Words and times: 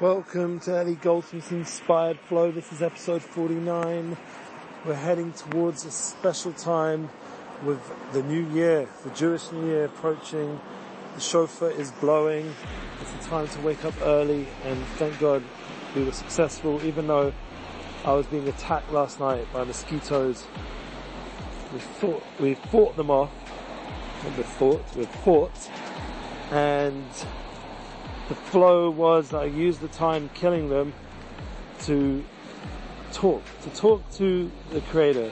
Welcome 0.00 0.58
to 0.60 0.82
Eli 0.82 0.94
Goldsmith's 0.94 1.52
Inspired 1.52 2.18
Flow. 2.18 2.50
This 2.50 2.72
is 2.72 2.82
episode 2.82 3.22
49. 3.22 4.16
We're 4.84 4.92
heading 4.92 5.32
towards 5.32 5.84
a 5.84 5.92
special 5.92 6.52
time 6.52 7.10
with 7.62 7.80
the 8.12 8.24
new 8.24 8.44
year, 8.48 8.88
the 9.04 9.10
Jewish 9.10 9.52
New 9.52 9.68
Year 9.68 9.84
approaching. 9.84 10.60
The 11.14 11.20
shofar 11.20 11.70
is 11.70 11.92
blowing. 11.92 12.52
It's 13.00 13.12
the 13.12 13.18
time 13.30 13.46
to 13.46 13.60
wake 13.60 13.84
up 13.84 13.94
early 14.02 14.48
and 14.64 14.84
thank 14.98 15.20
God 15.20 15.44
we 15.94 16.02
were 16.02 16.10
successful 16.10 16.84
even 16.84 17.06
though 17.06 17.32
I 18.04 18.14
was 18.14 18.26
being 18.26 18.48
attacked 18.48 18.92
last 18.92 19.20
night 19.20 19.46
by 19.52 19.62
mosquitoes. 19.62 20.44
We 21.72 21.78
fought, 21.78 22.24
we 22.40 22.54
fought 22.54 22.96
them 22.96 23.12
off. 23.12 23.30
Not 24.24 24.36
we 24.36 24.42
fought, 24.42 24.96
we 24.96 25.04
fought. 25.04 25.70
And 26.50 27.04
the 28.28 28.34
flow 28.34 28.90
was 28.90 29.34
I 29.34 29.44
used 29.44 29.80
the 29.80 29.88
time 29.88 30.30
killing 30.34 30.68
them 30.68 30.94
to 31.82 32.24
talk, 33.12 33.42
to 33.62 33.70
talk 33.70 34.10
to 34.12 34.50
the 34.70 34.80
creator. 34.82 35.30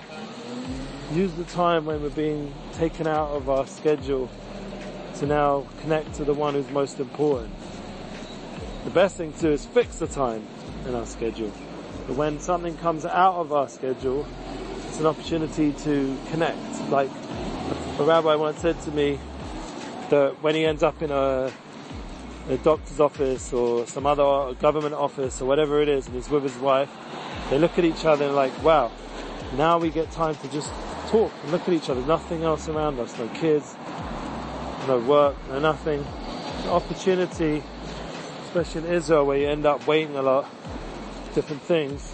Use 1.13 1.33
the 1.35 1.45
time 1.45 1.85
when 1.85 2.03
we're 2.03 2.11
being 2.11 2.53
taken 2.73 3.07
out 3.07 3.31
of 3.31 3.49
our 3.49 3.67
schedule 3.67 4.31
to 5.17 5.27
now 5.27 5.67
connect 5.81 6.15
to 6.15 6.25
the 6.25 6.35
one 6.35 6.55
who's 6.55 6.71
most 6.71 7.01
important. 7.01 7.55
The 8.85 8.91
best 8.91 9.17
thing 9.17 9.33
to 9.35 9.41
do 9.41 9.51
is 9.53 9.65
fix 9.65 9.99
the 9.99 10.07
time 10.07 10.47
in 10.87 10.95
our 10.95 11.07
schedule. 11.07 11.53
But 12.07 12.17
when 12.17 12.41
something 12.41 12.77
comes 12.79 13.05
out 13.07 13.37
of 13.37 13.53
our 13.53 13.69
schedule, 13.69 14.27
it's 14.89 15.01
an 15.01 15.07
opportunity 15.07 15.73
to 15.73 16.19
connect. 16.31 16.91
Like 16.91 17.11
a 17.99 18.05
rabbi 18.05 18.35
once 18.35 18.61
said 18.61 18.81
to 18.83 18.91
me 18.91 19.19
that 20.11 20.43
when 20.43 20.55
he 20.55 20.65
ends 20.65 20.83
up 20.83 21.01
in 21.01 21.11
a 21.11 21.53
a 22.49 22.57
doctor's 22.59 23.01
office 23.01 23.53
or 23.53 23.87
some 23.87 24.07
other 24.07 24.55
government 24.55 24.95
office 24.95 25.41
or 25.41 25.45
whatever 25.47 25.81
it 25.81 25.89
is 25.89 26.07
and 26.07 26.17
he's 26.17 26.29
with 26.29 26.43
his 26.43 26.57
wife, 26.57 26.91
they 27.51 27.59
look 27.59 27.79
at 27.79 27.85
each 27.85 28.05
other 28.05 28.27
and 28.27 28.35
like, 28.35 28.63
wow, 28.63 28.91
now 29.57 29.79
we 29.79 29.91
get 29.91 30.11
time 30.11 30.35
to 30.37 30.49
just 30.49 30.71
talk 31.09 31.31
and 31.43 31.53
look 31.53 31.63
at 31.63 31.75
each 31.75 31.89
other. 31.89 32.01
Nothing 32.03 32.43
else 32.43 32.69
around 32.69 32.99
us, 32.99 33.17
no 33.19 33.29
kids, 33.29 33.77
no 34.89 34.99
work, 34.99 35.37
no 35.49 35.61
nothing. 35.61 36.05
An 36.65 36.69
opportunity, 36.71 37.63
especially 38.45 38.89
in 38.89 38.95
Israel 38.95 39.27
where 39.27 39.39
you 39.39 39.49
end 39.49 39.67
up 39.67 39.87
waiting 39.87 40.17
a 40.17 40.23
lot, 40.23 40.49
different 41.35 41.63
things. 41.63 42.13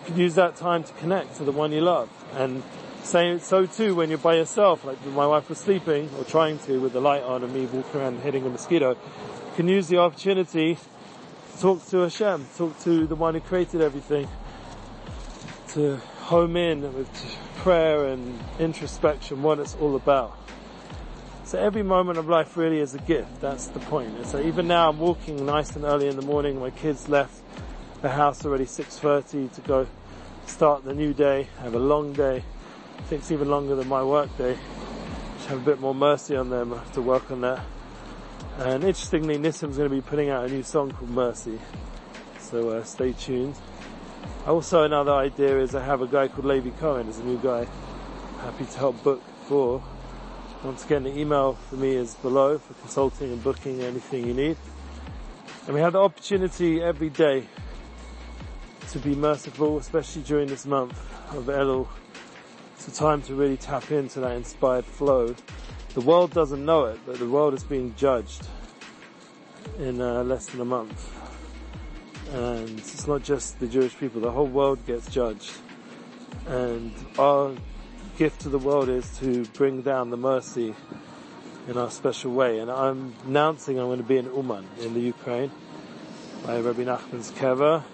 You 0.00 0.06
can 0.06 0.18
use 0.18 0.34
that 0.34 0.56
time 0.56 0.84
to 0.84 0.92
connect 0.94 1.36
to 1.36 1.44
the 1.44 1.52
one 1.52 1.72
you 1.72 1.80
love 1.80 2.10
and 2.34 2.62
same, 3.02 3.40
so 3.40 3.66
too 3.66 3.94
when 3.94 4.08
you're 4.08 4.18
by 4.18 4.36
yourself, 4.36 4.84
like 4.84 5.04
my 5.06 5.26
wife 5.26 5.48
was 5.48 5.58
sleeping, 5.58 6.08
or 6.18 6.24
trying 6.24 6.58
to 6.60 6.78
with 6.80 6.92
the 6.92 7.00
light 7.00 7.22
on 7.22 7.42
and 7.42 7.52
me 7.52 7.66
walking 7.66 8.00
around 8.00 8.20
hitting 8.20 8.46
a 8.46 8.48
mosquito, 8.48 8.90
you 8.90 9.56
can 9.56 9.68
use 9.68 9.88
the 9.88 9.98
opportunity 9.98 10.76
to 10.76 11.60
talk 11.60 11.86
to 11.88 11.98
Hashem, 11.98 12.46
talk 12.56 12.78
to 12.80 13.06
the 13.06 13.16
one 13.16 13.34
who 13.34 13.40
created 13.40 13.80
everything, 13.80 14.28
to 15.68 15.96
home 16.20 16.56
in 16.56 16.82
with 16.94 17.08
prayer 17.56 18.06
and 18.06 18.38
introspection, 18.58 19.42
what 19.42 19.58
it's 19.58 19.74
all 19.76 19.96
about. 19.96 20.38
So 21.44 21.58
every 21.58 21.82
moment 21.82 22.18
of 22.18 22.28
life 22.28 22.56
really 22.56 22.78
is 22.78 22.94
a 22.94 23.00
gift, 23.00 23.40
that's 23.40 23.66
the 23.66 23.80
point. 23.80 24.16
And 24.16 24.26
so 24.26 24.40
even 24.40 24.68
now 24.68 24.88
I'm 24.88 24.98
walking 24.98 25.44
nice 25.44 25.74
and 25.76 25.84
early 25.84 26.08
in 26.08 26.16
the 26.16 26.22
morning, 26.22 26.60
my 26.60 26.70
kids 26.70 27.08
left 27.08 27.42
the 28.00 28.10
house 28.10 28.44
already 28.46 28.64
6.30 28.64 29.52
to 29.54 29.60
go 29.62 29.86
start 30.46 30.84
the 30.84 30.94
new 30.94 31.12
day, 31.12 31.48
have 31.58 31.74
a 31.74 31.78
long 31.78 32.12
day 32.12 32.44
takes 33.08 33.30
even 33.30 33.48
longer 33.48 33.74
than 33.74 33.88
my 33.88 34.02
work 34.02 34.36
day. 34.36 34.56
Should 35.40 35.50
have 35.50 35.58
a 35.62 35.64
bit 35.64 35.80
more 35.80 35.94
mercy 35.94 36.36
on 36.36 36.50
them. 36.50 36.72
I 36.72 36.78
have 36.78 36.92
to 36.92 37.02
work 37.02 37.30
on 37.30 37.40
that. 37.42 37.60
And 38.58 38.84
interestingly, 38.84 39.36
Nissim's 39.38 39.76
going 39.76 39.88
to 39.88 39.94
be 39.94 40.02
putting 40.02 40.28
out 40.28 40.44
a 40.44 40.48
new 40.48 40.62
song 40.62 40.90
called 40.90 41.10
Mercy. 41.10 41.58
So 42.38 42.70
uh, 42.70 42.84
stay 42.84 43.12
tuned. 43.12 43.56
Also 44.46 44.82
another 44.82 45.12
idea 45.12 45.58
is 45.58 45.74
I 45.74 45.84
have 45.84 46.02
a 46.02 46.06
guy 46.06 46.28
called 46.28 46.44
Levy 46.44 46.72
Cohen, 46.72 47.08
is 47.08 47.18
a 47.18 47.24
new 47.24 47.38
guy. 47.38 47.66
Happy 48.40 48.64
to 48.64 48.78
help 48.78 49.02
book 49.02 49.22
for. 49.46 49.82
Once 50.64 50.84
again, 50.84 51.04
the 51.04 51.18
email 51.18 51.54
for 51.54 51.76
me 51.76 51.94
is 51.94 52.14
below 52.16 52.58
for 52.58 52.74
consulting 52.74 53.32
and 53.32 53.42
booking 53.42 53.80
anything 53.80 54.26
you 54.26 54.34
need. 54.34 54.56
And 55.66 55.74
we 55.74 55.80
have 55.80 55.92
the 55.94 56.00
opportunity 56.00 56.82
every 56.82 57.08
day 57.08 57.46
to 58.90 58.98
be 58.98 59.14
merciful, 59.14 59.78
especially 59.78 60.22
during 60.22 60.48
this 60.48 60.66
month 60.66 60.98
of 61.34 61.46
Elul 61.46 61.88
it's 62.84 62.98
a 62.98 63.00
time 63.00 63.22
to 63.22 63.34
really 63.36 63.56
tap 63.56 63.92
into 63.92 64.18
that 64.18 64.32
inspired 64.32 64.84
flow. 64.84 65.36
The 65.94 66.00
world 66.00 66.34
doesn't 66.34 66.64
know 66.64 66.86
it, 66.86 66.98
but 67.06 67.16
the 67.20 67.28
world 67.28 67.54
is 67.54 67.62
being 67.62 67.94
judged 67.96 68.48
in 69.78 70.00
uh, 70.00 70.24
less 70.24 70.46
than 70.46 70.60
a 70.60 70.64
month. 70.64 71.08
And 72.32 72.80
it's 72.80 73.06
not 73.06 73.22
just 73.22 73.60
the 73.60 73.68
Jewish 73.68 73.96
people, 73.96 74.20
the 74.20 74.32
whole 74.32 74.48
world 74.48 74.84
gets 74.84 75.08
judged. 75.08 75.52
And 76.48 76.92
our 77.20 77.52
gift 78.18 78.40
to 78.40 78.48
the 78.48 78.58
world 78.58 78.88
is 78.88 79.16
to 79.18 79.44
bring 79.52 79.82
down 79.82 80.10
the 80.10 80.16
mercy 80.16 80.74
in 81.68 81.76
our 81.78 81.90
special 81.90 82.32
way. 82.32 82.58
And 82.58 82.68
I'm 82.68 83.14
announcing 83.26 83.78
I'm 83.78 83.86
going 83.86 83.98
to 83.98 84.04
be 84.04 84.16
in 84.16 84.24
Uman 84.24 84.66
in 84.80 84.92
the 84.92 85.00
Ukraine 85.00 85.52
by 86.44 86.58
Rabbi 86.58 86.82
Nachman's 86.82 87.30
Kever 87.30 87.84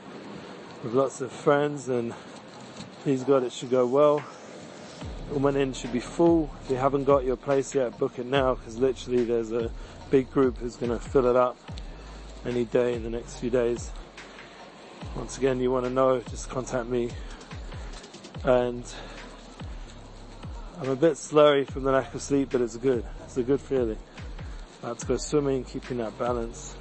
with 0.83 0.95
lots 0.95 1.21
of 1.21 1.31
friends 1.31 1.91
and 1.91 2.15
please 3.03 3.23
God 3.23 3.43
it 3.43 3.53
should 3.53 3.69
go 3.69 3.87
well. 3.87 4.25
Uman 5.33 5.57
Inn 5.57 5.73
should 5.75 5.93
be 5.93 6.01
full. 6.01 6.51
If 6.65 6.71
you 6.71 6.77
haven't 6.77 7.05
got 7.05 7.25
your 7.25 7.37
place 7.37 7.75
yet, 7.75 7.99
book 7.99 8.19
it 8.19 8.27
now 8.27 8.55
because 8.55 8.79
literally 8.79 9.25
there's 9.25 9.53
a 9.53 9.71
big 10.11 10.31
group 10.31 10.59
who's 10.59 10.77
going 10.77 10.91
to 10.91 10.99
fill 10.99 11.27
it 11.27 11.37
up 11.37 11.57
any 12.47 12.65
day 12.65 12.95
in 12.95 13.03
the 13.03 13.11
next 13.11 13.37
few 13.37 13.51
days. 13.51 13.91
Once 15.15 15.37
again, 15.37 15.61
you 15.61 15.71
want 15.71 15.85
to 15.85 15.91
know, 15.91 16.21
just 16.31 16.49
contact 16.49 16.89
me. 16.89 17.11
And 18.45 18.85
I'm 20.81 20.89
a 20.89 20.97
bit 20.97 21.15
slurry 21.15 21.71
from 21.71 21.83
the 21.83 21.93
lack 21.93 22.15
of 22.15 22.23
sleep, 22.23 22.51
but 22.53 22.63
it's 22.63 22.77
good. 22.77 23.05
It's 23.25 23.37
a 23.37 23.43
good 23.43 23.61
feeling. 23.61 23.99
About 24.83 24.99
to 25.01 25.07
go 25.07 25.17
swimming, 25.19 25.65
keeping 25.65 25.99
that 25.99 26.19
balance. 26.19 26.75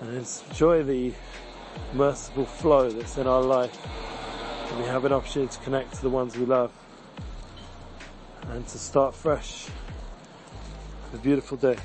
And 0.00 0.16
enjoy 0.16 0.82
the 0.82 1.12
merciful 1.92 2.46
flow 2.46 2.90
that's 2.90 3.18
in 3.18 3.26
our 3.26 3.42
life. 3.42 3.76
And 4.70 4.80
we 4.80 4.86
have 4.86 5.04
an 5.04 5.12
opportunity 5.12 5.52
to 5.52 5.60
connect 5.60 5.94
to 5.96 6.02
the 6.02 6.10
ones 6.10 6.38
we 6.38 6.46
love 6.46 6.72
and 8.50 8.66
to 8.68 8.78
start 8.78 9.14
fresh. 9.14 9.68
A 11.12 11.16
beautiful 11.18 11.56
day. 11.56 11.76